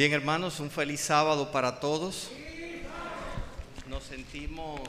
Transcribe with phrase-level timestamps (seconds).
[0.00, 2.30] Bien, hermanos, un feliz sábado para todos.
[3.86, 4.80] Nos sentimos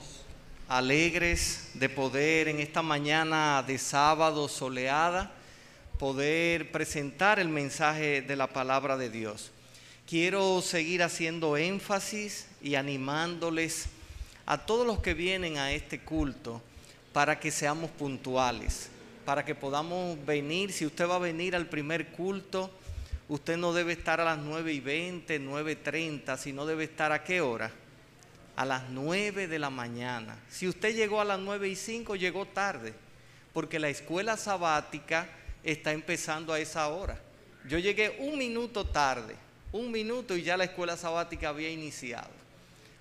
[0.70, 5.30] alegres de poder en esta mañana de sábado soleada,
[6.00, 9.52] poder presentar el mensaje de la palabra de Dios.
[10.08, 13.88] Quiero seguir haciendo énfasis y animándoles
[14.46, 16.62] a todos los que vienen a este culto
[17.12, 18.88] para que seamos puntuales,
[19.26, 22.72] para que podamos venir, si usted va a venir al primer culto,
[23.32, 27.40] usted no debe estar a las 9 y 20, 9.30, sino debe estar a qué
[27.40, 27.72] hora?
[28.58, 30.38] A las 9 de la mañana.
[30.50, 32.94] Si usted llegó a las 9 y 5, llegó tarde,
[33.54, 35.30] porque la escuela sabática
[35.64, 37.22] está empezando a esa hora.
[37.70, 39.38] Yo llegué un minuto tarde,
[39.72, 42.32] un minuto y ya la escuela sabática había iniciado.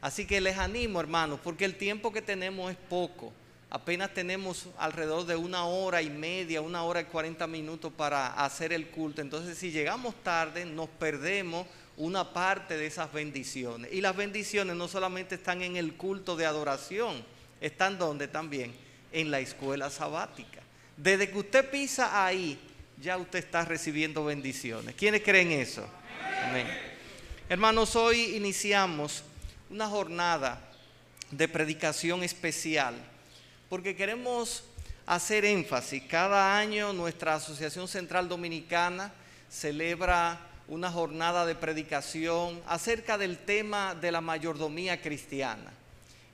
[0.01, 3.33] Así que les animo, hermanos, porque el tiempo que tenemos es poco
[3.71, 8.73] apenas tenemos alrededor de una hora y media, una hora y cuarenta minutos para hacer
[8.73, 9.23] el culto.
[9.23, 13.93] Entonces, si llegamos tarde, nos perdemos una parte de esas bendiciones.
[13.93, 17.25] Y las bendiciones no solamente están en el culto de adoración,
[17.61, 18.75] están donde también
[19.13, 20.61] en la escuela sabática.
[20.97, 22.59] Desde que usted pisa ahí,
[23.01, 24.95] ya usted está recibiendo bendiciones.
[24.95, 25.87] ¿Quiénes creen eso?
[26.43, 26.67] Amén.
[27.49, 29.23] Hermanos, hoy iniciamos
[29.71, 30.61] una jornada
[31.31, 32.95] de predicación especial
[33.71, 34.65] porque queremos
[35.07, 36.03] hacer énfasis.
[36.09, 39.13] Cada año nuestra Asociación Central Dominicana
[39.49, 45.71] celebra una jornada de predicación acerca del tema de la mayordomía cristiana.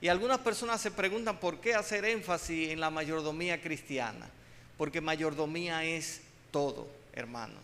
[0.01, 4.27] Y algunas personas se preguntan por qué hacer énfasis en la mayordomía cristiana.
[4.75, 6.21] Porque mayordomía es
[6.51, 7.61] todo, hermanos.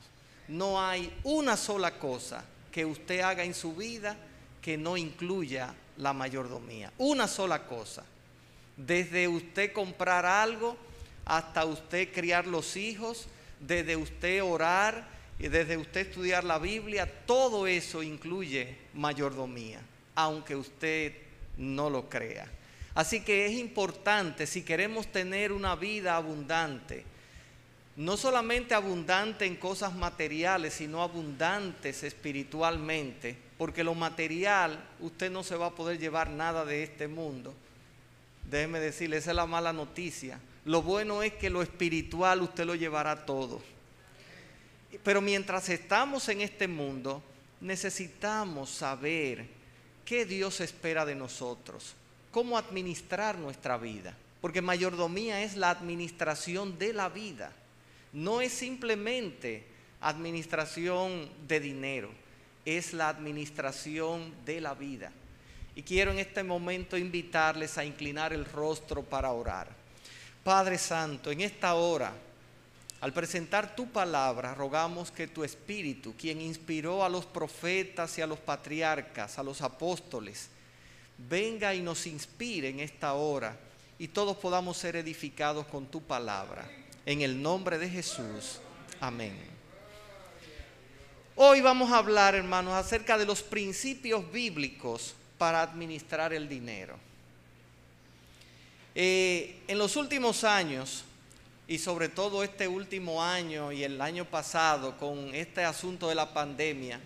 [0.48, 4.18] No hay una sola cosa que usted haga en su vida
[4.62, 6.92] que no incluya la mayordomía.
[7.00, 8.04] Una sola cosa.
[8.78, 10.76] Desde usted comprar algo
[11.26, 13.28] hasta usted criar los hijos,
[13.60, 15.08] desde usted orar
[15.40, 19.80] y desde usted estudiar la Biblia, todo eso incluye mayordomía,
[20.16, 21.14] aunque usted
[21.58, 22.48] no lo crea.
[22.96, 27.06] Así que es importante, si queremos tener una vida abundante,
[27.96, 35.56] no solamente abundante en cosas materiales, sino abundantes espiritualmente, porque lo material usted no se
[35.56, 37.54] va a poder llevar nada de este mundo
[38.54, 40.40] déjeme decirle, esa es la mala noticia.
[40.66, 43.62] Lo bueno es que lo espiritual usted lo llevará todo.
[45.04, 47.24] Pero mientras estamos en este mundo,
[47.60, 49.46] necesitamos saber
[50.06, 51.96] qué Dios espera de nosotros,
[52.32, 54.16] cómo administrar nuestra vida.
[54.40, 57.52] Porque mayordomía es la administración de la vida.
[58.12, 59.64] No es simplemente
[60.02, 62.10] administración de dinero,
[62.66, 65.12] es la administración de la vida.
[65.76, 69.68] Y quiero en este momento invitarles a inclinar el rostro para orar.
[70.44, 72.14] Padre Santo, en esta hora,
[73.02, 78.28] al presentar tu palabra, rogamos que tu Espíritu, quien inspiró a los profetas y a
[78.28, 80.50] los patriarcas, a los apóstoles,
[81.18, 83.58] venga y nos inspire en esta hora
[84.00, 86.70] y todos podamos ser edificados con tu palabra.
[87.06, 88.60] En el nombre de Jesús.
[89.00, 89.38] Amén.
[91.36, 96.96] Hoy vamos a hablar, hermanos, acerca de los principios bíblicos para administrar el dinero.
[98.96, 101.04] Eh, en los últimos años,
[101.68, 106.34] y sobre todo este último año y el año pasado con este asunto de la
[106.34, 107.02] pandemia,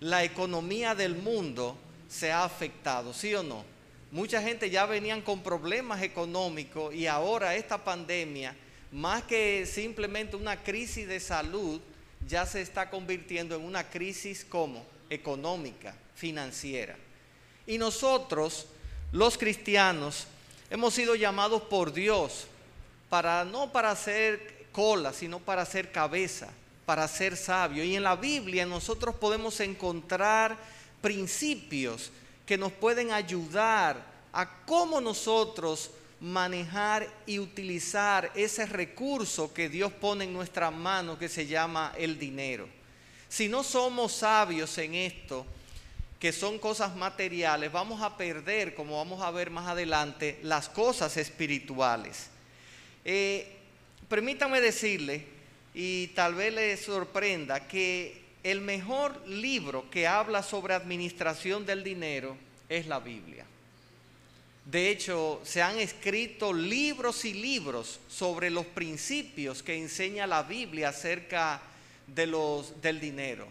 [0.00, 3.64] la economía del mundo se ha afectado, ¿sí o no?
[4.10, 8.56] Mucha gente ya venían con problemas económicos y ahora esta pandemia,
[8.90, 11.80] más que simplemente una crisis de salud,
[12.26, 16.96] ya se está convirtiendo en una crisis como económica, financiera.
[17.66, 18.66] Y nosotros,
[19.12, 20.26] los cristianos,
[20.70, 22.46] hemos sido llamados por Dios
[23.08, 26.48] para no para ser cola, sino para ser cabeza,
[26.84, 27.82] para ser sabio.
[27.84, 30.56] Y en la Biblia nosotros podemos encontrar
[31.00, 32.10] principios
[32.44, 35.90] que nos pueden ayudar a cómo nosotros
[36.20, 42.18] manejar y utilizar ese recurso que Dios pone en nuestra mano que se llama el
[42.18, 42.68] dinero.
[43.28, 45.44] Si no somos sabios en esto,
[46.18, 51.16] que son cosas materiales, vamos a perder, como vamos a ver más adelante, las cosas
[51.16, 52.28] espirituales.
[53.04, 53.52] Eh,
[54.08, 55.26] permítame decirle,
[55.74, 62.36] y tal vez le sorprenda, que el mejor libro que habla sobre administración del dinero
[62.68, 63.44] es la Biblia.
[64.64, 70.88] De hecho, se han escrito libros y libros sobre los principios que enseña la Biblia
[70.88, 71.62] acerca
[72.06, 73.46] de los, del dinero.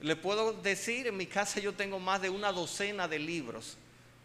[0.00, 3.76] Le puedo decir, en mi casa yo tengo más de una docena de libros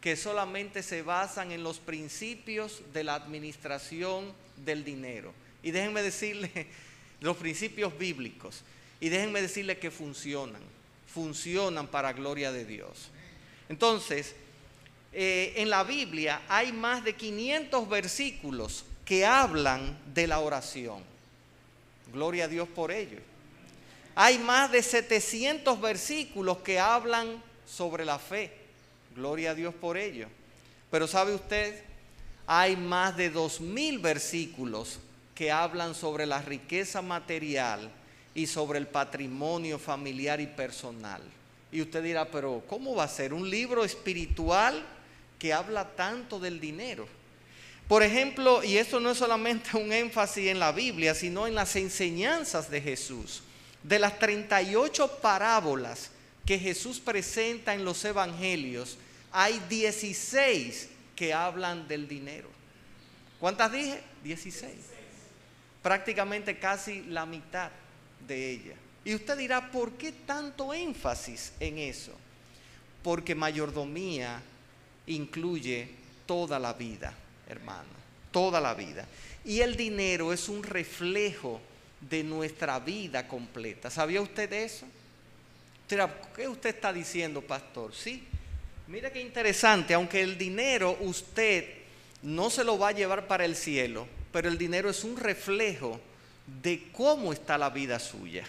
[0.02, 5.34] que solamente se basan en los principios de la administración del dinero.
[5.64, 6.68] Y déjenme decirle
[7.22, 8.62] los principios bíblicos.
[9.00, 10.62] Y déjenme decirle que funcionan.
[11.08, 13.10] funcionan para gloria de Dios.
[13.70, 14.36] Entonces,
[15.14, 21.04] eh, en la Biblia hay más de 500 versículos que hablan de la oración.
[22.12, 23.20] Gloria a Dios por ello.
[24.16, 28.52] Hay más de 700 versículos que hablan sobre la fe.
[29.16, 30.28] Gloria a Dios por ello.
[30.92, 31.84] Pero ¿sabe usted?
[32.46, 35.00] Hay más de 2.000 versículos
[35.34, 37.90] que hablan sobre la riqueza material
[38.36, 41.22] y sobre el patrimonio familiar y personal.
[41.72, 44.84] Y usted dirá, pero ¿cómo va a ser un libro espiritual
[45.40, 47.08] que habla tanto del dinero?
[47.88, 51.76] Por ejemplo, y esto no es solamente un énfasis en la Biblia, sino en las
[51.76, 53.42] enseñanzas de Jesús.
[53.84, 56.10] De las 38 parábolas
[56.46, 58.98] que Jesús presenta en los evangelios,
[59.32, 62.50] hay 16 que hablan del dinero.
[63.40, 64.02] ¿Cuántas dije?
[64.24, 64.72] 16.
[65.82, 67.72] Prácticamente casi la mitad
[68.26, 68.76] de ella.
[69.06, 72.14] Y usted dirá, ¿por qué tanto énfasis en eso?
[73.02, 74.42] Porque mayordomía
[75.08, 75.90] incluye
[76.26, 77.14] toda la vida,
[77.50, 77.90] hermano,
[78.32, 79.06] toda la vida.
[79.44, 81.60] Y el dinero es un reflejo
[82.10, 83.90] de nuestra vida completa.
[83.90, 84.86] ¿Sabía usted eso?
[86.36, 87.94] ¿Qué usted está diciendo, pastor?
[87.94, 88.24] Sí.
[88.88, 91.66] Mira qué interesante, aunque el dinero usted
[92.22, 96.00] no se lo va a llevar para el cielo, pero el dinero es un reflejo
[96.62, 98.44] de cómo está la vida suya.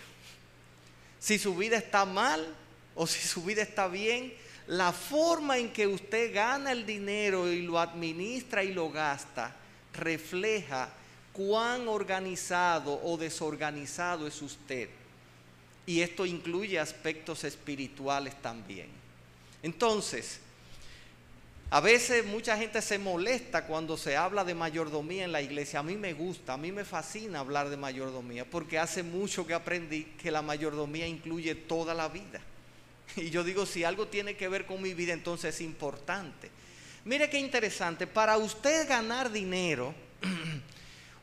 [1.20, 2.46] Si su vida está mal
[2.94, 4.32] o si su vida está bien,
[4.66, 9.54] la forma en que usted gana el dinero y lo administra y lo gasta
[9.92, 10.88] refleja
[11.34, 14.88] cuán organizado o desorganizado es usted.
[15.84, 18.88] Y esto incluye aspectos espirituales también.
[19.62, 20.40] Entonces,
[21.70, 25.80] a veces mucha gente se molesta cuando se habla de mayordomía en la iglesia.
[25.80, 29.54] A mí me gusta, a mí me fascina hablar de mayordomía porque hace mucho que
[29.54, 32.40] aprendí que la mayordomía incluye toda la vida.
[33.16, 36.50] Y yo digo, si algo tiene que ver con mi vida, entonces es importante.
[37.04, 39.94] Mire qué interesante, para usted ganar dinero,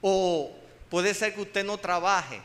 [0.02, 0.52] o
[0.90, 2.42] puede ser que usted no trabaje,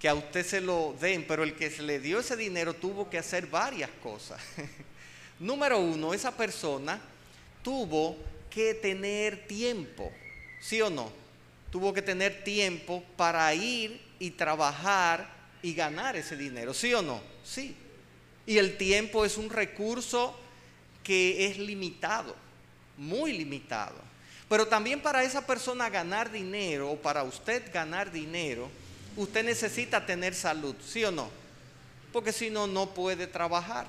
[0.00, 3.08] que a usted se lo den, pero el que se le dio ese dinero tuvo
[3.08, 4.40] que hacer varias cosas.
[5.38, 7.00] Número uno, esa persona
[7.62, 8.16] tuvo
[8.50, 10.12] que tener tiempo,
[10.60, 11.10] ¿sí o no?
[11.70, 15.28] Tuvo que tener tiempo para ir y trabajar
[15.62, 17.20] y ganar ese dinero, ¿sí o no?
[17.44, 17.76] Sí.
[18.46, 20.36] Y el tiempo es un recurso
[21.02, 22.34] que es limitado,
[22.96, 24.11] muy limitado.
[24.52, 28.68] Pero también para esa persona ganar dinero o para usted ganar dinero,
[29.16, 31.30] usted necesita tener salud, ¿sí o no?
[32.12, 33.86] Porque si no, no puede trabajar.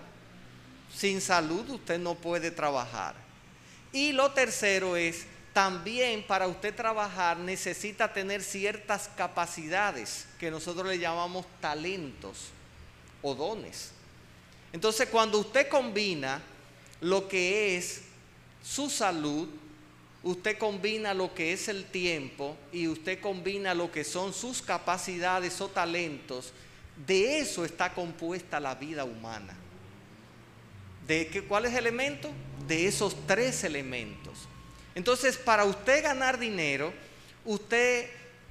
[0.95, 3.13] Sin salud usted no puede trabajar.
[3.91, 10.97] Y lo tercero es, también para usted trabajar necesita tener ciertas capacidades que nosotros le
[10.97, 12.51] llamamos talentos
[13.21, 13.91] o dones.
[14.71, 16.41] Entonces cuando usted combina
[17.01, 18.03] lo que es
[18.63, 19.49] su salud,
[20.23, 25.59] usted combina lo que es el tiempo y usted combina lo que son sus capacidades
[25.61, 26.53] o talentos,
[27.05, 29.55] de eso está compuesta la vida humana.
[31.07, 32.29] ¿De qué, cuál es el elemento?
[32.67, 34.47] De esos tres elementos.
[34.95, 36.93] Entonces, para usted ganar dinero,
[37.43, 38.09] usted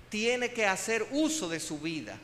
[0.09, 2.19] tiene que hacer uso de su vida.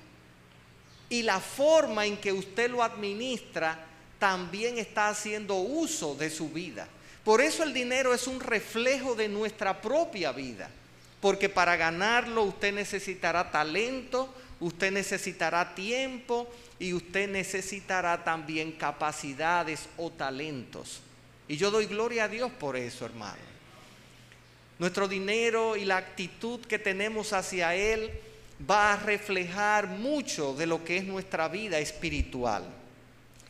[1.08, 3.87] Y la forma en que usted lo administra
[4.19, 6.89] también está haciendo uso de su vida.
[7.29, 10.70] Por eso el dinero es un reflejo de nuestra propia vida.
[11.20, 20.08] Porque para ganarlo usted necesitará talento, usted necesitará tiempo y usted necesitará también capacidades o
[20.08, 21.03] talentos.
[21.49, 23.37] Y yo doy gloria a Dios por eso, hermano.
[24.79, 28.11] Nuestro dinero y la actitud que tenemos hacia Él
[28.70, 32.65] va a reflejar mucho de lo que es nuestra vida espiritual.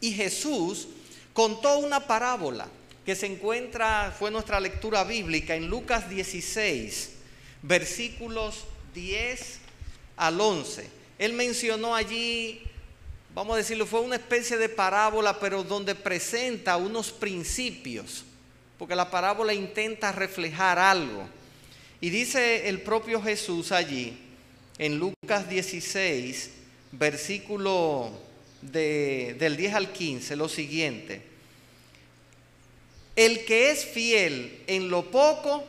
[0.00, 0.88] Y Jesús
[1.32, 2.66] contó una parábola
[3.08, 7.12] que se encuentra, fue nuestra lectura bíblica en Lucas 16,
[7.62, 9.60] versículos 10
[10.18, 10.86] al 11.
[11.18, 12.60] Él mencionó allí,
[13.34, 18.26] vamos a decirlo, fue una especie de parábola, pero donde presenta unos principios,
[18.78, 21.26] porque la parábola intenta reflejar algo.
[22.02, 24.18] Y dice el propio Jesús allí,
[24.76, 26.50] en Lucas 16,
[26.92, 28.12] versículo
[28.60, 31.27] del 10 al 15, lo siguiente.
[33.18, 35.64] El que es fiel en lo poco,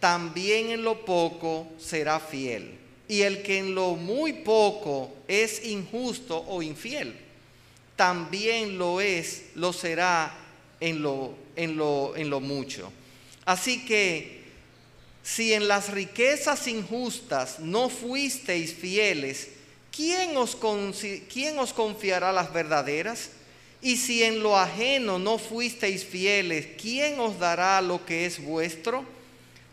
[0.00, 2.76] también en lo poco será fiel
[3.06, 7.14] y el que en lo muy poco es injusto o infiel,
[7.94, 10.36] también lo es, lo será
[10.80, 12.90] en lo, en lo, en lo mucho.
[13.44, 14.42] Así que
[15.22, 19.50] si en las riquezas injustas no fuisteis fieles,
[19.92, 20.58] ¿quién os,
[21.32, 23.30] ¿quién os confiará las verdaderas?
[23.80, 29.04] Y si en lo ajeno no fuisteis fieles, ¿quién os dará lo que es vuestro?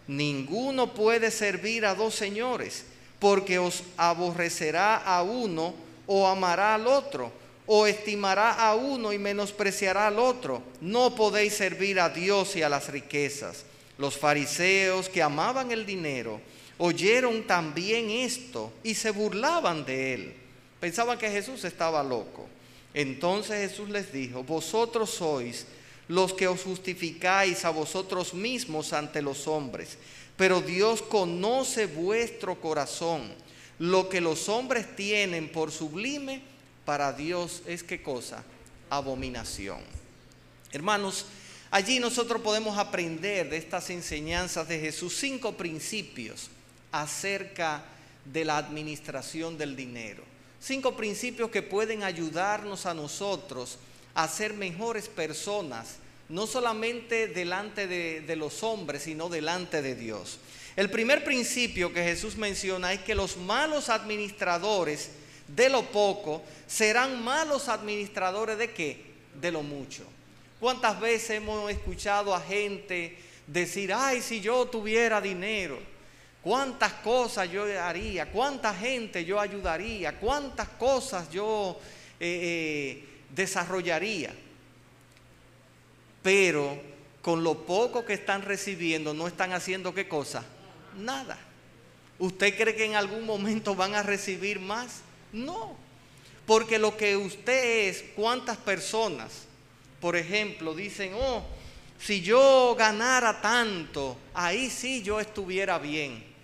[0.08, 2.86] Ninguno puede servir a dos señores,
[3.20, 5.74] porque os aborrecerá a uno
[6.06, 7.32] o amará al otro,
[7.66, 10.62] o estimará a uno y menospreciará al otro.
[10.82, 13.66] No podéis servir a Dios y a las riquezas.
[13.98, 16.40] Los fariseos que amaban el dinero
[16.78, 20.34] oyeron también esto y se burlaban de él.
[20.80, 22.48] Pensaban que Jesús estaba loco.
[22.96, 25.66] Entonces Jesús les dijo, vosotros sois
[26.08, 29.98] los que os justificáis a vosotros mismos ante los hombres,
[30.38, 33.34] pero Dios conoce vuestro corazón.
[33.80, 36.42] Lo que los hombres tienen por sublime,
[36.86, 38.46] para Dios es qué cosa?
[38.90, 39.82] Abominación.
[40.72, 41.26] Hermanos,
[41.72, 46.50] allí nosotros podemos aprender de estas enseñanzas de Jesús cinco principios
[46.94, 47.84] acerca
[48.24, 50.35] de la administración del dinero
[50.66, 53.78] cinco principios que pueden ayudarnos a nosotros
[54.16, 60.40] a ser mejores personas, no solamente delante de, los hombres, sino delante de Dios.
[60.76, 65.12] El primer principio que Jesús menciona es que los malos administradores
[65.48, 69.06] de lo poco serán malos administradores de qué?
[69.40, 70.04] De lo mucho.
[70.60, 75.78] ¿Cuántas veces hemos escuchado a gente decir, ay, si yo tuviera dinero?
[76.46, 81.80] Cuántas cosas yo haría, cuánta gente yo ayudaría, cuántas cosas yo
[82.20, 84.32] eh, eh, desarrollaría.
[86.22, 86.80] Pero
[87.24, 90.46] con lo poco que están recibiendo no están haciendo qué cosa?
[91.00, 91.36] Nada.
[92.20, 95.02] ¿Usted cree que en algún momento van a recibir más?
[95.34, 95.76] No.
[96.46, 99.46] Porque lo que usted es, cuántas personas,
[100.00, 101.44] por ejemplo, dicen, oh,
[102.00, 106.35] si yo ganara tanto, ahí sí yo estuviera bien.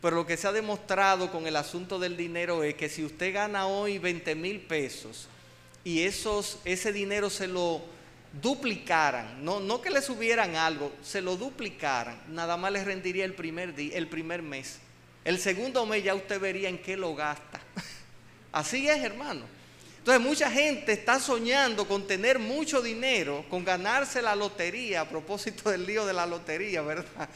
[0.00, 3.34] Pero lo que se ha demostrado con el asunto del dinero es que si usted
[3.34, 5.26] gana hoy 20 mil pesos
[5.82, 7.82] y esos, ese dinero se lo
[8.40, 13.34] duplicaran, no, no que le subieran algo, se lo duplicaran, nada más le rendiría el
[13.34, 14.78] primer, el primer mes.
[15.24, 17.60] El segundo mes ya usted vería en qué lo gasta.
[18.52, 19.42] Así es, hermano.
[19.98, 25.70] Entonces mucha gente está soñando con tener mucho dinero, con ganarse la lotería, a propósito
[25.70, 27.28] del lío de la lotería, ¿verdad?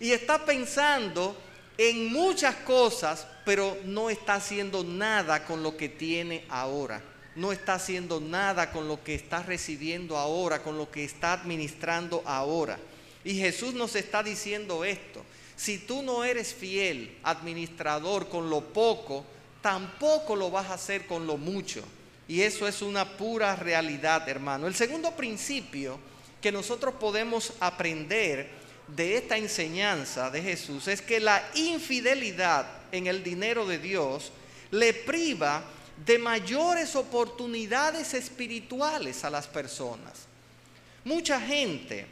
[0.00, 1.34] Y está pensando
[1.78, 7.02] en muchas cosas, pero no está haciendo nada con lo que tiene ahora.
[7.36, 12.22] No está haciendo nada con lo que está recibiendo ahora, con lo que está administrando
[12.24, 12.78] ahora.
[13.24, 15.24] Y Jesús nos está diciendo esto.
[15.56, 19.24] Si tú no eres fiel administrador con lo poco,
[19.60, 21.82] tampoco lo vas a hacer con lo mucho.
[22.28, 24.66] Y eso es una pura realidad, hermano.
[24.66, 25.98] El segundo principio
[26.40, 33.22] que nosotros podemos aprender de esta enseñanza de Jesús es que la infidelidad en el
[33.22, 34.32] dinero de Dios
[34.70, 35.64] le priva
[36.04, 40.26] de mayores oportunidades espirituales a las personas.
[41.04, 42.06] Mucha gente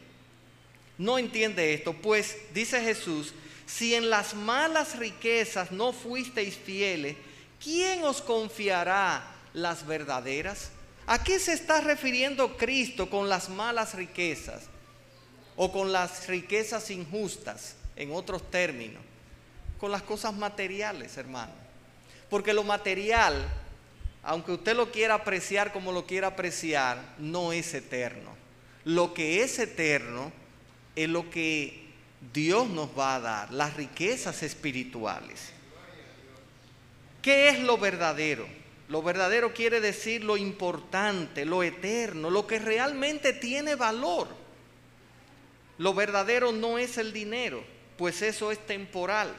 [0.99, 3.35] no entiende esto, pues dice Jesús,
[3.67, 7.17] si en las malas riquezas no fuisteis fieles,
[7.62, 9.25] ¿quién os confiará
[9.55, 10.71] las verdaderas?
[11.07, 14.72] ¿A qué se está refiriendo Cristo con las malas riquezas?
[15.56, 19.02] O con las riquezas injustas, en otros términos,
[19.78, 21.52] con las cosas materiales, hermano.
[22.30, 23.47] Porque lo material,
[24.23, 28.30] aunque usted lo quiera apreciar como lo quiera apreciar, no es eterno.
[28.85, 30.32] Lo que es eterno
[30.97, 31.82] es lo que
[32.32, 35.52] Dios nos va a dar, las riquezas espirituales.
[37.21, 38.47] ¿Qué es lo verdadero?
[38.88, 44.42] Lo verdadero quiere decir lo importante, lo eterno, lo que realmente tiene valor.
[45.79, 47.64] Lo verdadero no es el dinero,
[47.97, 49.35] pues eso es temporal.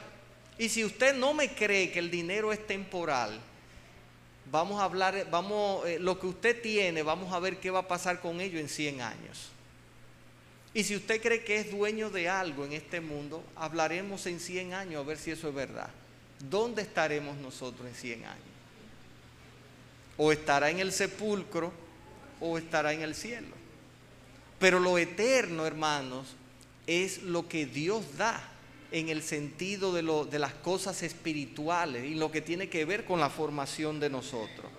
[0.58, 3.40] Y si usted no me cree que el dinero es temporal,
[4.50, 7.88] vamos a hablar, vamos, eh, lo que usted tiene, vamos a ver qué va a
[7.88, 9.50] pasar con ello en 100 años.
[10.72, 14.74] Y si usted cree que es dueño de algo en este mundo, hablaremos en 100
[14.74, 15.88] años a ver si eso es verdad.
[16.50, 18.44] ¿Dónde estaremos nosotros en 100 años?
[20.16, 21.72] O estará en el sepulcro
[22.40, 23.63] o estará en el cielo.
[24.58, 26.36] Pero lo eterno, hermanos,
[26.86, 28.50] es lo que Dios da
[28.92, 33.04] en el sentido de, lo, de las cosas espirituales y lo que tiene que ver
[33.04, 34.70] con la formación de nosotros.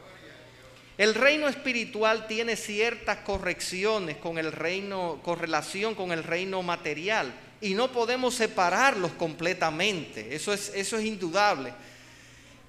[0.97, 7.73] El reino espiritual tiene ciertas correcciones con el reino, correlación con el reino material y
[7.73, 10.33] no podemos separarlos completamente.
[10.33, 11.73] Eso es, eso es indudable.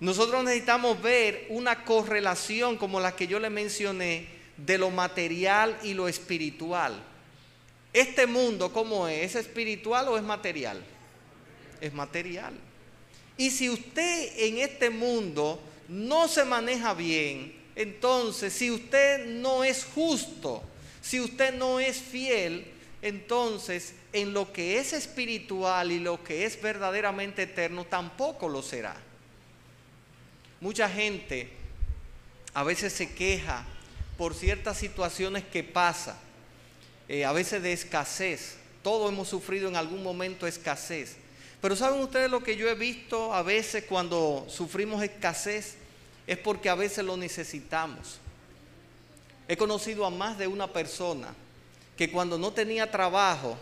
[0.00, 5.94] Nosotros necesitamos ver una correlación como la que yo le mencioné de lo material y
[5.94, 7.02] lo espiritual.
[7.92, 9.34] Este mundo, ¿cómo es?
[9.34, 10.82] ¿Es espiritual o es material?
[11.80, 12.54] Es material.
[13.36, 19.84] Y si usted en este mundo no se maneja bien, entonces si usted no es
[19.84, 20.62] justo,
[21.02, 22.66] si usted no es fiel,
[23.02, 28.96] entonces en lo que es espiritual y lo que es verdaderamente eterno tampoco lo será.
[30.60, 31.50] Mucha gente
[32.54, 33.66] a veces se queja
[34.16, 36.18] por ciertas situaciones que pasa,
[37.08, 38.56] eh, a veces de escasez.
[38.82, 41.16] Todos hemos sufrido en algún momento escasez.
[41.60, 45.76] Pero ¿saben ustedes lo que yo he visto a veces cuando sufrimos escasez?
[46.26, 48.18] Es porque a veces lo necesitamos.
[49.48, 51.34] He conocido a más de una persona
[51.96, 53.56] que cuando no tenía trabajo,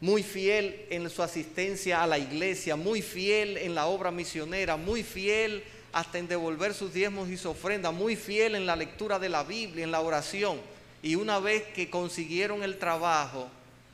[0.00, 5.02] muy fiel en su asistencia a la iglesia, muy fiel en la obra misionera, muy
[5.02, 5.62] fiel
[5.92, 9.42] hasta en devolver sus diezmos y su ofrenda, muy fiel en la lectura de la
[9.44, 10.60] Biblia, en la oración.
[11.02, 13.48] Y una vez que consiguieron el trabajo,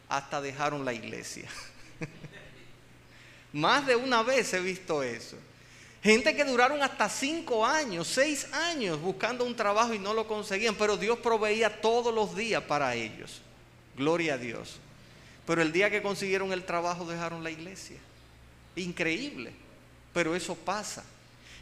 [0.09, 1.49] hasta dejaron la iglesia.
[3.52, 5.37] Más de una vez he visto eso.
[6.02, 10.76] Gente que duraron hasta cinco años, seis años buscando un trabajo y no lo conseguían,
[10.76, 13.43] pero Dios proveía todos los días para ellos.
[13.97, 14.76] Gloria a Dios.
[15.45, 17.97] Pero el día que consiguieron el trabajo dejaron la iglesia.
[18.76, 19.52] Increíble,
[20.12, 21.05] pero eso pasa.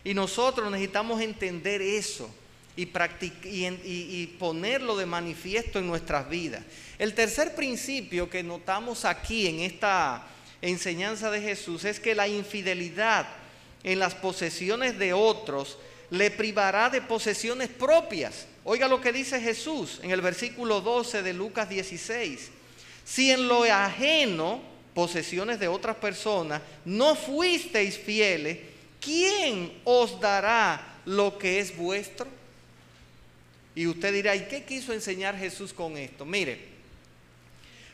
[0.06, 2.32] Y nosotros necesitamos entender eso
[2.76, 6.62] y, y, ponerlo de manifiesto en nuestras vidas.
[6.96, 10.25] El tercer principio que notamos aquí en esta
[10.62, 13.26] enseñanza de Jesús es que la infidelidad
[13.82, 15.76] en las posesiones de otros
[16.10, 18.46] le privará de posesiones propias.
[18.62, 22.52] Oiga lo que dice Jesús en el versículo 12 de Lucas 16.
[23.04, 24.60] Si en lo ajeno,
[24.94, 28.75] posesiones de otras personas, no fuisteis fieles,
[29.06, 32.26] ¿quién os dará lo que es vuestro?
[33.76, 36.25] Y usted dirá, ¿y qué quiso enseñar Jesús con esto?
[36.25, 36.58] Mire,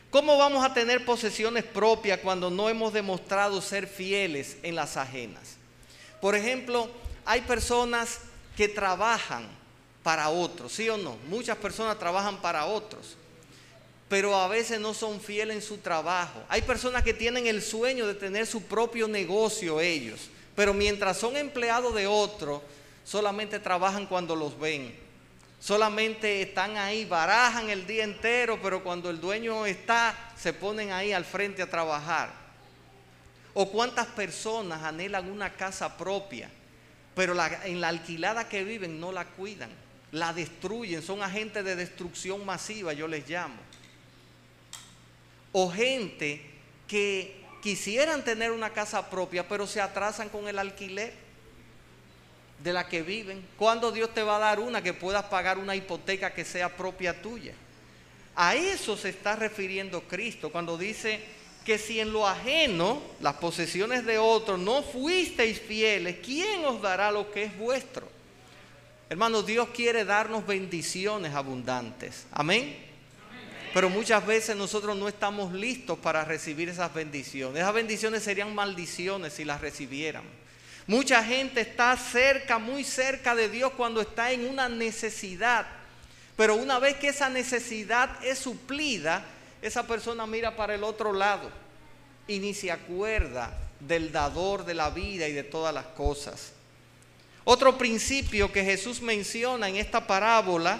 [0.09, 5.57] ¿cómo vamos a tener posesiones propias cuando no hemos demostrado ser fieles en las ajenas?
[6.19, 6.89] Por ejemplo,
[7.25, 8.21] hay personas
[8.57, 9.47] que trabajan
[10.01, 11.17] para otros, ¿sí o no?
[11.27, 13.17] Muchas personas trabajan para otros,
[14.09, 16.43] pero a veces no son fieles en su trabajo.
[16.49, 21.35] Hay personas que tienen el sueño de tener su propio negocio ellos pero mientras son
[21.35, 22.63] empleados de otro,
[23.03, 24.95] solamente trabajan cuando los ven.
[25.59, 31.13] Solamente están ahí, barajan el día entero, pero cuando el dueño está, se ponen ahí
[31.13, 32.33] al frente a trabajar.
[33.53, 36.49] O cuántas personas anhelan una casa propia,
[37.15, 39.69] pero en la alquilada que viven no la cuidan,
[40.11, 43.55] la destruyen, son agentes de destrucción masiva, yo les llamo.
[45.51, 46.41] O gente
[46.87, 51.13] que quisieran tener una casa propia, pero se atrasan con el alquiler
[52.61, 53.41] de la que viven.
[53.57, 57.21] ¿Cuándo Dios te va a dar una que puedas pagar una hipoteca que sea propia
[57.21, 57.53] tuya?
[58.35, 61.21] A eso se está refiriendo Cristo cuando dice
[61.63, 67.11] que si en lo ajeno, las posesiones de otros, no fuisteis fieles, ¿quién os dará
[67.11, 68.09] lo que es vuestro?
[69.09, 72.25] Hermanos, Dios quiere darnos bendiciones abundantes.
[72.31, 72.92] Amén.
[73.73, 77.61] Pero muchas veces nosotros no estamos listos para recibir esas bendiciones.
[77.61, 80.31] Esas bendiciones serían maldiciones si las recibiéramos.
[80.85, 85.65] Mucha gente está cerca, muy cerca de Dios cuando está en una necesidad.
[86.35, 89.25] Pero una vez que esa necesidad es suplida,
[89.61, 91.49] esa persona mira para el otro lado
[92.27, 96.51] y ni se acuerda del dador de la vida y de todas las cosas.
[97.43, 100.79] Otro principio que Jesús menciona en esta parábola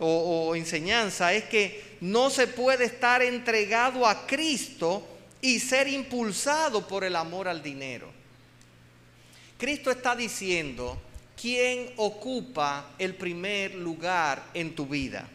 [0.00, 5.06] o, enseñanza es que no se puede estar entregado a Cristo
[5.42, 8.10] y ser impulsado por el amor al dinero.
[9.58, 11.00] Cristo está diciendo,
[11.40, 15.28] ¿quién ocupa el primer lugar en tu vida?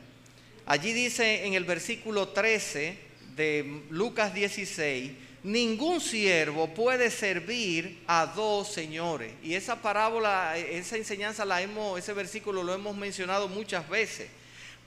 [0.66, 2.98] Allí dice en el versículo 13
[3.36, 5.12] de Lucas 16,
[5.44, 9.32] ningún siervo puede servir a dos señores.
[9.44, 14.28] Y esa parábola, esa enseñanza la hemos, ese versículo lo hemos mencionado muchas veces.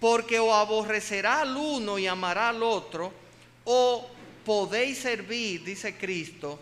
[0.00, 3.12] Porque o aborrecerá al uno y amará al otro,
[3.64, 4.08] o
[4.44, 6.58] podéis servir, dice Cristo,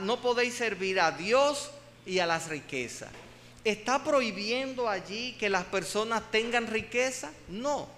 [0.00, 1.70] no podéis servir a Dios
[2.04, 3.10] y a las riquezas.
[3.64, 7.30] ¿Está prohibiendo allí que las personas tengan riqueza?
[7.48, 7.88] No.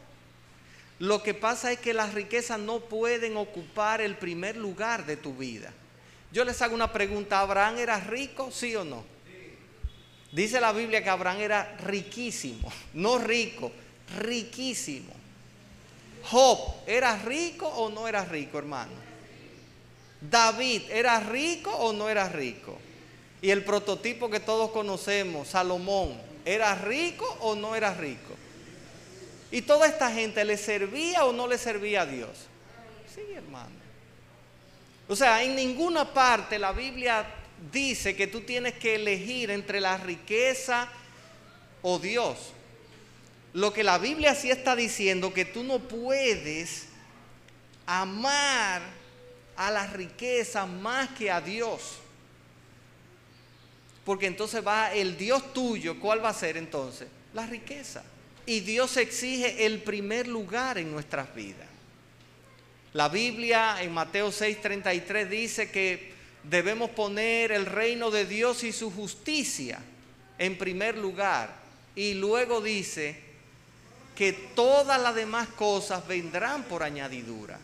[0.99, 5.35] Lo que pasa es que las riquezas no pueden ocupar el primer lugar de tu
[5.35, 5.73] vida.
[6.33, 9.05] Yo les hago una pregunta, ¿Abraham era rico, sí o no?
[10.33, 13.73] Dice la Biblia que Abraham era riquísimo, no rico,
[14.19, 15.13] riquísimo.
[16.25, 18.93] Job, ¿era rico o no era rico, hermano?
[20.21, 22.79] David, ¿era rico o no era rico?
[23.43, 28.35] Y el prototipo que todos conocemos, Salomón, ¿era rico o no era rico?
[29.51, 32.31] Y toda esta gente le servía o no le servía a Dios.
[33.13, 33.81] Sí, hermano.
[35.09, 37.27] O sea, en ninguna parte la Biblia
[37.73, 40.89] dice que tú tienes que elegir entre la riqueza
[41.83, 42.53] o Dios.
[43.53, 46.87] Lo que la Biblia sí está diciendo, que tú no puedes
[47.87, 48.83] amar
[49.57, 51.99] a la riqueza más que a Dios.
[54.05, 57.09] Porque entonces va el Dios tuyo, ¿cuál va a ser entonces?
[57.35, 58.03] La riqueza.
[58.47, 61.69] Y Dios exige el primer lugar en nuestras vidas.
[62.93, 68.91] La Biblia en Mateo 6:33 dice que debemos poner el reino de Dios y su
[68.91, 69.79] justicia
[70.39, 71.55] en primer lugar.
[71.95, 73.30] Y luego dice
[74.15, 77.59] que todas las demás cosas vendrán por añadidura.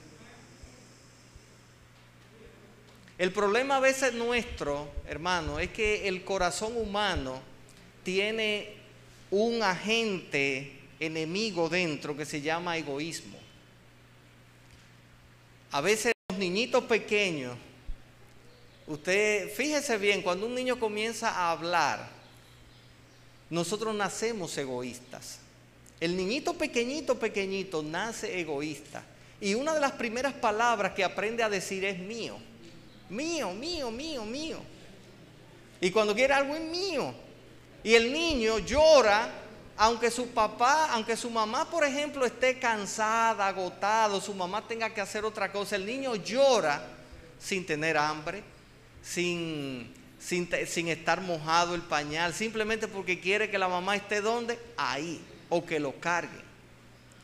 [3.19, 7.41] El problema a veces nuestro, hermano, es que el corazón humano
[8.05, 8.75] tiene
[9.31, 13.39] un agente enemigo dentro que se llama egoísmo.
[15.73, 17.57] A veces los niñitos pequeños,
[18.87, 22.09] usted fíjese bien, cuando un niño comienza a hablar,
[23.49, 25.41] nosotros nacemos egoístas.
[26.01, 29.03] El niñito pequeñito, pequeñito, nace egoísta.
[29.41, 32.37] Y una de las primeras palabras que aprende a decir es mío.
[33.09, 34.59] Mío, mío, mío, mío.
[35.81, 37.15] Y cuando quiere algo es mío.
[37.83, 39.29] Y el niño llora,
[39.77, 45.01] aunque su papá, aunque su mamá, por ejemplo, esté cansada, agotado, su mamá tenga que
[45.01, 45.77] hacer otra cosa.
[45.77, 46.83] El niño llora
[47.39, 48.43] sin tener hambre,
[49.03, 54.59] sin, sin, sin estar mojado el pañal, simplemente porque quiere que la mamá esté donde?
[54.77, 56.45] Ahí, o que lo cargue.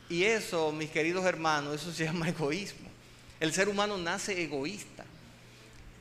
[0.08, 2.88] Y eso, mis queridos hermanos, eso se llama egoísmo.
[3.40, 5.04] El ser humano nace egoísta.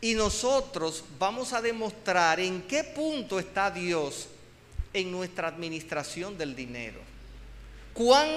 [0.02, 4.28] Y nosotros vamos a demostrar en qué punto está Dios
[4.94, 7.00] en nuestra administración del dinero.
[7.94, 8.28] ¿Cuán,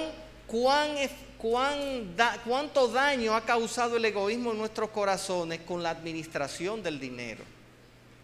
[0.47, 0.95] cuán,
[1.37, 7.43] cuán ¿Cuánto daño ha causado el egoísmo en nuestros corazones con la administración del dinero?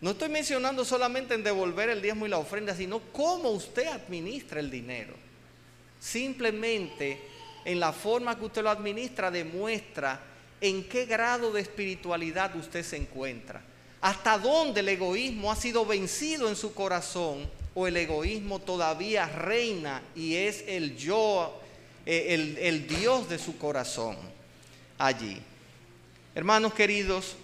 [0.01, 4.59] No estoy mencionando solamente en devolver el diezmo y la ofrenda, sino cómo usted administra
[4.59, 5.13] el dinero.
[6.01, 7.21] Simplemente
[7.63, 10.19] en la forma que usted lo administra demuestra
[10.59, 13.61] en qué grado de espiritualidad usted se encuentra.
[14.01, 20.01] Hasta dónde el egoísmo ha sido vencido en su corazón o el egoísmo todavía reina
[20.15, 21.61] y es el yo,
[22.07, 24.17] eh, el, el Dios de su corazón
[24.97, 25.37] allí.
[26.33, 27.35] Hermanos queridos,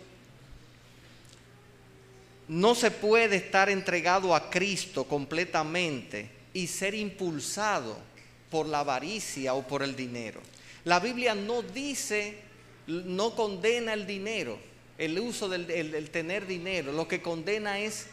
[2.48, 8.17] no se puede estar entregado a Cristo completamente y ser impulsado
[8.50, 10.42] por la avaricia o por el dinero.
[10.84, 12.48] La Biblia no dice
[12.88, 14.58] no condena el dinero,
[14.98, 16.92] el uso del tener dinero.
[16.92, 18.08] Lo que condena es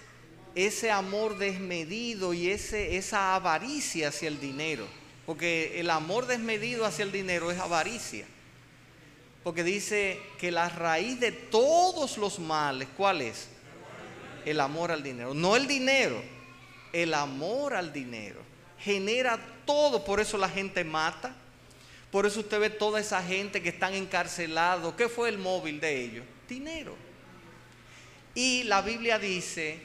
[0.54, 4.86] ese amor desmedido y ese, esa avaricia hacia el dinero.
[5.26, 8.26] Porque el amor desmedido hacia el dinero es avaricia.
[9.42, 13.48] Porque dice que la raíz de todos los males, ¿cuál es?
[14.44, 15.34] El amor al dinero.
[15.34, 16.20] No el dinero,
[16.92, 18.40] el amor al dinero.
[18.80, 21.34] Genera todo, por eso la gente mata,
[22.10, 24.94] por eso usted ve toda esa gente que están encarcelados.
[24.94, 26.24] ¿Qué fue el móvil de ellos?
[26.48, 26.94] Dinero.
[28.34, 29.78] Y la Biblia dice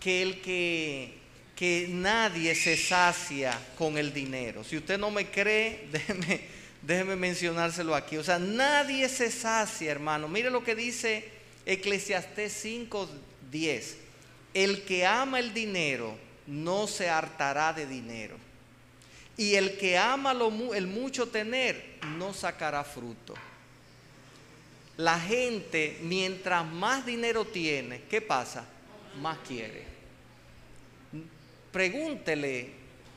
[0.00, 1.14] que el que,
[1.56, 4.64] que nadie se sacia con el dinero.
[4.64, 5.88] Si usted no me cree,
[6.82, 8.16] déjeme, mencionárselo aquí.
[8.16, 10.28] O sea, nadie se sacia, hermano.
[10.28, 11.28] Mire lo que dice
[11.66, 13.96] Eclesiastés 5:10.
[14.52, 16.16] El que ama el dinero
[16.46, 18.36] no se hartará de dinero.
[19.36, 23.34] Y el que ama lo, el mucho tener no sacará fruto.
[24.96, 28.64] La gente, mientras más dinero tiene, ¿qué pasa?
[29.20, 29.84] Más quiere.
[31.72, 32.70] Pregúntele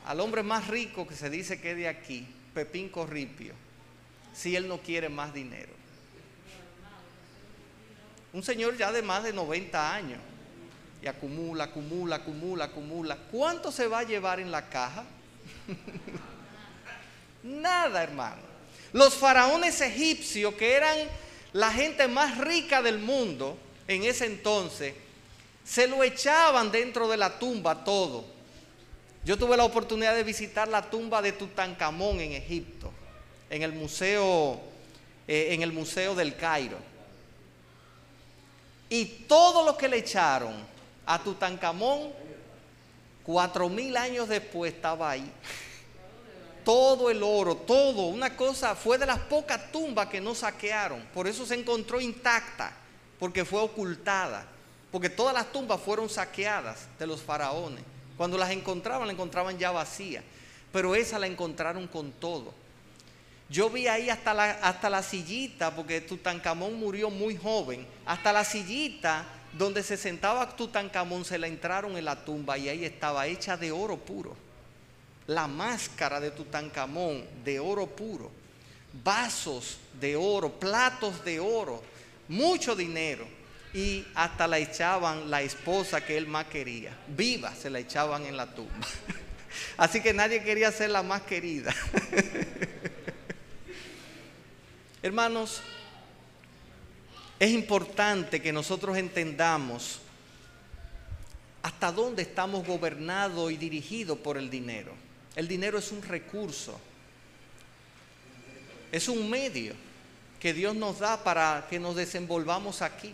[0.05, 3.53] al hombre más rico que se dice que es de aquí, Pepín Corripio,
[4.33, 5.77] si él no quiere más dinero.
[8.33, 10.19] Un señor ya de más de 90 años
[11.01, 13.17] y acumula, acumula, acumula, acumula.
[13.31, 15.05] ¿Cuánto se va a llevar en la caja?
[17.43, 18.41] Nada, hermano.
[18.93, 20.97] Los faraones egipcios, que eran
[21.53, 24.93] la gente más rica del mundo en ese entonces,
[25.63, 28.25] se lo echaban dentro de la tumba todo.
[29.25, 32.91] Yo tuve la oportunidad de visitar la tumba de Tutankamón en Egipto,
[33.49, 34.61] en el museo,
[35.27, 36.77] eh, en el museo del Cairo.
[38.89, 40.53] Y todo lo que le echaron
[41.05, 42.13] a Tutankamón
[43.27, 45.29] Cuatro mil años después estaba ahí.
[46.63, 51.01] Todo el oro, todo, una cosa, fue de las pocas tumbas que no saquearon.
[51.13, 52.71] Por eso se encontró intacta,
[53.19, 54.45] porque fue ocultada.
[54.93, 57.83] Porque todas las tumbas fueron saqueadas de los faraones.
[58.15, 60.23] Cuando las encontraban, la encontraban ya vacía.
[60.71, 62.53] Pero esa la encontraron con todo.
[63.49, 68.45] Yo vi ahí hasta la, hasta la sillita, porque Tutankamón murió muy joven, hasta la
[68.45, 69.25] sillita
[69.57, 73.71] donde se sentaba Tutankamón se la entraron en la tumba y ahí estaba hecha de
[73.71, 74.35] oro puro.
[75.27, 78.31] la máscara de Tutankamón de oro puro,
[79.03, 81.83] vasos de oro, platos de oro,
[82.27, 83.27] mucho dinero.
[83.73, 86.97] Y hasta la echaban la esposa que él más quería.
[87.09, 88.87] Viva se la echaban en la tumba.
[89.77, 91.75] Así que nadie quería ser la más querida.
[95.03, 95.61] Hermanos,
[97.39, 99.99] es importante que nosotros entendamos
[101.61, 104.93] hasta dónde estamos gobernados y dirigidos por el dinero.
[105.35, 106.79] El dinero es un recurso,
[108.91, 109.73] es un medio
[110.39, 113.13] que Dios nos da para que nos desenvolvamos aquí.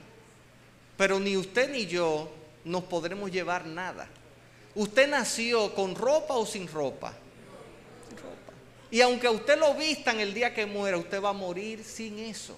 [0.95, 2.31] Pero ni usted ni yo
[2.63, 4.07] nos podremos llevar nada.
[4.75, 7.13] ¿Usted nació con ropa o sin ropa?
[8.89, 12.19] Y aunque usted lo vista en el día que muera, usted va a morir sin
[12.19, 12.55] eso.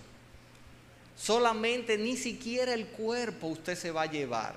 [1.17, 4.56] Solamente ni siquiera el cuerpo usted se va a llevar,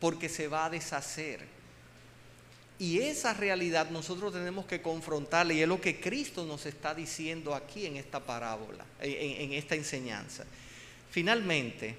[0.00, 1.40] porque se va a deshacer.
[2.78, 7.54] Y esa realidad nosotros tenemos que confrontarla y es lo que Cristo nos está diciendo
[7.54, 10.44] aquí en esta parábola, en, en esta enseñanza.
[11.10, 11.96] Finalmente,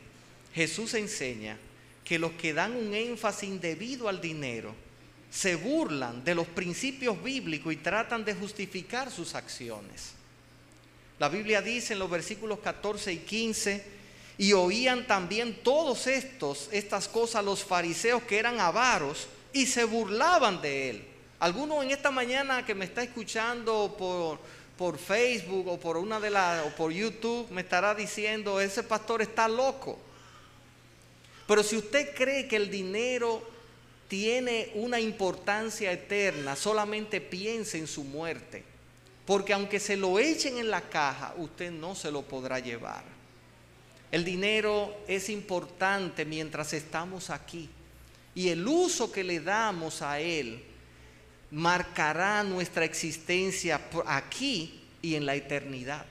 [0.53, 1.57] Jesús enseña
[2.03, 4.73] que los que dan un énfasis indebido al dinero,
[5.29, 10.13] se burlan de los principios bíblicos y tratan de justificar sus acciones.
[11.19, 13.98] La Biblia dice en los versículos 14 y 15,
[14.39, 20.61] y oían también todos estos, estas cosas los fariseos que eran avaros y se burlaban
[20.61, 21.07] de él.
[21.39, 24.39] Alguno en esta mañana que me está escuchando por,
[24.77, 29.21] por Facebook o por una de las o por YouTube me estará diciendo, ese pastor
[29.21, 29.99] está loco.
[31.45, 33.45] Pero si usted cree que el dinero
[34.07, 38.63] tiene una importancia eterna, solamente piense en su muerte.
[39.25, 43.18] Porque aunque se lo echen en la caja, usted no se lo podrá llevar.
[44.11, 47.69] El dinero es importante mientras estamos aquí.
[48.33, 50.63] Y el uso que le damos a él
[51.51, 56.05] marcará nuestra existencia aquí y en la eternidad.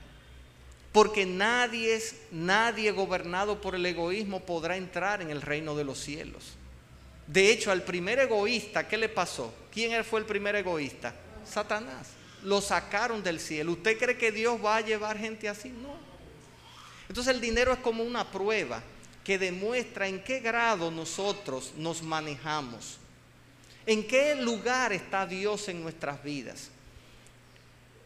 [0.91, 5.99] Porque nadie es nadie gobernado por el egoísmo podrá entrar en el reino de los
[5.99, 6.55] cielos.
[7.27, 9.53] De hecho, al primer egoísta, ¿qué le pasó?
[9.71, 11.13] ¿Quién fue el primer egoísta?
[11.45, 12.07] Satanás.
[12.43, 13.73] Lo sacaron del cielo.
[13.73, 15.69] ¿Usted cree que Dios va a llevar gente así?
[15.69, 16.08] No.
[17.09, 18.81] Entonces el dinero es como una prueba
[19.23, 22.97] que demuestra en qué grado nosotros nos manejamos.
[23.85, 26.69] En qué lugar está Dios en nuestras vidas.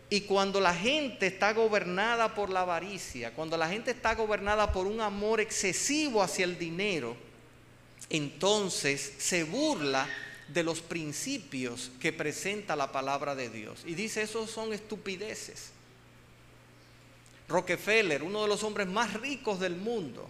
[0.10, 4.88] Y cuando la gente está gobernada por la avaricia, cuando la gente está gobernada por
[4.88, 7.18] un amor excesivo hacia el dinero,
[8.10, 10.08] entonces se burla
[10.48, 13.82] de los principios que presenta la palabra de Dios.
[13.86, 15.73] Y dice, esos son estupideces.
[17.48, 20.30] Rockefeller, uno de los hombres más ricos del mundo,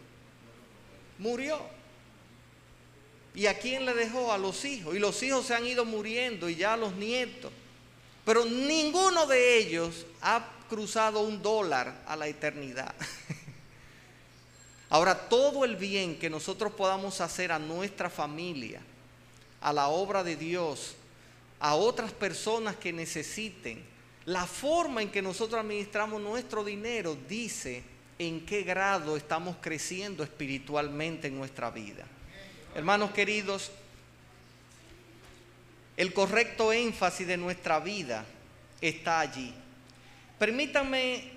[1.20, 1.60] murió.
[3.36, 4.32] ¿Y a quién le dejó?
[4.32, 4.96] A los hijos.
[4.96, 7.52] Y los hijos se han ido muriendo y ya los nietos.
[8.26, 12.94] Pero ninguno de ellos ha cruzado un dólar a la eternidad.
[14.90, 18.82] Ahora, todo el bien que nosotros podamos hacer a nuestra familia,
[19.60, 20.96] a la obra de Dios,
[21.60, 23.84] a otras personas que necesiten,
[24.26, 27.84] la forma en que nosotros administramos nuestro dinero dice
[28.18, 32.06] en qué grado estamos creciendo espiritualmente en nuestra vida.
[32.76, 33.72] Hermanos queridos,
[35.98, 38.26] el correcto énfasis de nuestra vida
[38.82, 39.54] está allí.
[40.40, 41.30] Permítanme,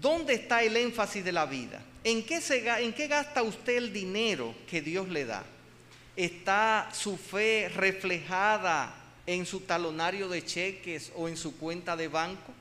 [0.00, 1.82] ¿dónde está el énfasis de la vida?
[2.04, 5.42] ¿En qué, se, ¿En qué gasta usted el dinero que Dios le da?
[6.16, 8.99] ¿Está su fe reflejada
[9.34, 12.52] en su talonario de cheques o en su cuenta de banco?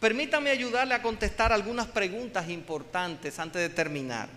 [0.00, 4.28] Permítame ayudarle a contestar algunas preguntas importantes antes de terminar.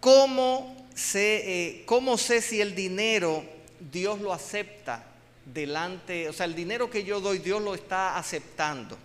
[0.00, 3.44] ¿Cómo sé, eh, ¿Cómo sé si el dinero
[3.92, 5.04] Dios lo acepta
[5.44, 6.28] delante?
[6.28, 8.96] O sea, el dinero que yo doy Dios lo está aceptando.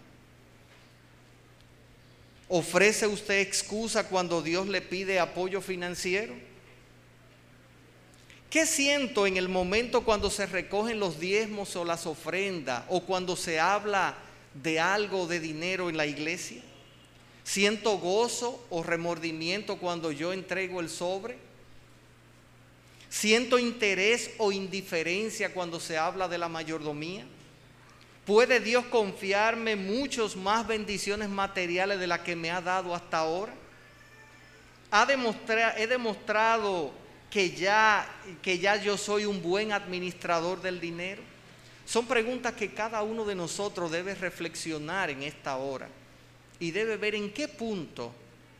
[2.49, 6.50] ¿Ofrece usted excusa cuando Dios le pide apoyo financiero?
[8.51, 13.37] ¿Qué siento en el momento cuando se recogen los diezmos o las ofrendas o cuando
[13.37, 14.15] se habla
[14.53, 16.61] de algo de dinero en la iglesia?
[17.45, 21.37] ¿Siento gozo o remordimiento cuando yo entrego el sobre?
[23.09, 27.23] ¿Siento interés o indiferencia cuando se habla de la mayordomía?
[28.25, 33.53] ¿Puede Dios confiarme muchos más bendiciones materiales de las que me ha dado hasta ahora?
[34.91, 35.07] ¿Ha
[35.77, 37.00] he demostrado
[37.31, 38.07] que ya,
[38.43, 41.23] que ya yo soy un buen administrador del dinero?
[41.85, 45.89] Son preguntas que cada uno de nosotros debe reflexionar en esta hora
[46.59, 48.13] y debe ver en qué punto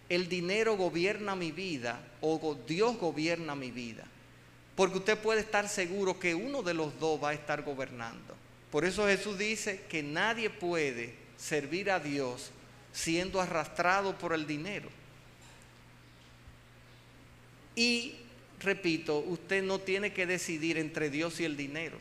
[0.09, 4.05] el dinero gobierna mi vida o Dios gobierna mi vida.
[4.75, 8.35] porque usted puede estar seguro que uno de los dos va a estar gobernando.
[8.71, 12.51] Por eso Jesús dice que nadie puede servir a Dios
[12.93, 14.89] siendo arrastrado por el dinero.
[17.75, 18.15] Y,
[18.61, 21.97] repito, usted no tiene que decidir entre Dios y el dinero.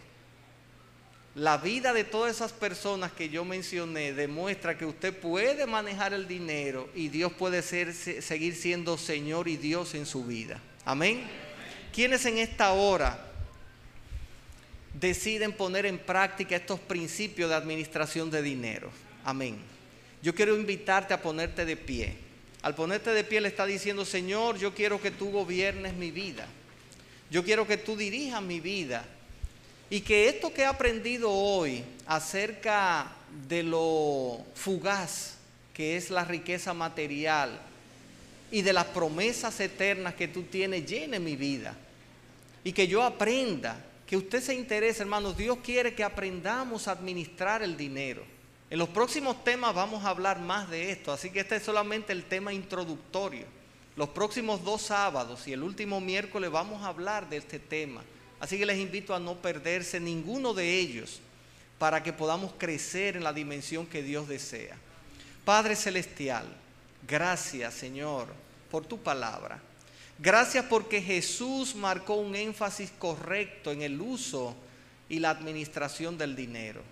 [1.34, 6.26] La vida de todas esas personas que yo mencioné demuestra que usted puede manejar el
[6.26, 10.60] dinero y Dios puede ser, seguir siendo Señor y Dios en su vida.
[10.84, 11.22] Amén.
[11.94, 13.26] ¿Quiénes en esta hora
[14.92, 18.90] deciden poner en práctica estos principios de administración de dinero?
[19.24, 19.58] Amén.
[20.22, 22.29] Yo quiero invitarte a ponerte de pie.
[22.62, 26.46] Al ponerte de pie le está diciendo, Señor, yo quiero que tú gobiernes mi vida.
[27.30, 29.04] Yo quiero que tú dirijas mi vida
[29.88, 33.12] y que esto que he aprendido hoy acerca
[33.48, 35.36] de lo fugaz
[35.80, 37.58] que es la riqueza material
[38.50, 41.74] y de las promesas eternas que tú tienes llene mi vida.
[42.62, 45.38] Y que yo aprenda, que usted se interese, hermanos.
[45.38, 48.24] Dios quiere que aprendamos a administrar el dinero.
[48.70, 52.12] En los próximos temas vamos a hablar más de esto, así que este es solamente
[52.12, 53.44] el tema introductorio.
[53.96, 58.02] Los próximos dos sábados y el último miércoles vamos a hablar de este tema.
[58.38, 61.20] Así que les invito a no perderse ninguno de ellos
[61.80, 64.76] para que podamos crecer en la dimensión que Dios desea.
[65.44, 66.46] Padre Celestial,
[67.08, 68.28] gracias Señor
[68.70, 69.60] por tu palabra.
[70.20, 74.54] Gracias porque Jesús marcó un énfasis correcto en el uso
[75.08, 76.82] y la administración del dinero.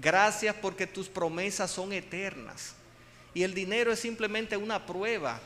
[0.00, 2.74] Gracias porque tus promesas son eternas.
[3.34, 5.40] Y el dinero es simplemente una prueba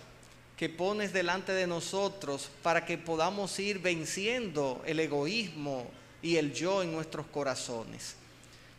[0.57, 6.83] que pones delante de nosotros para que podamos ir venciendo el egoísmo y el yo
[6.83, 8.15] en nuestros corazones.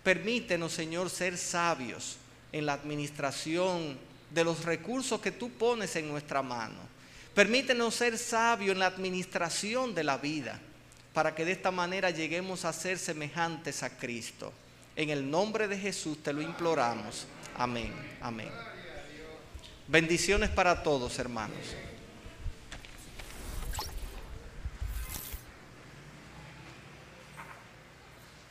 [0.04, 2.18] Permítenos, Señor, ser sabios
[2.52, 3.98] en la administración
[4.30, 6.80] de los recursos que tú pones en nuestra mano.
[7.34, 10.60] Permítenos ser sabios en la administración de la vida,
[11.14, 14.54] para que de esta manera lleguemos a ser semejantes a Cristo.
[14.96, 17.26] En el nombre de Jesús te lo imploramos.
[17.58, 17.94] Amén.
[18.22, 18.50] Amén.
[19.88, 21.76] Bendiciones para todos, hermanos.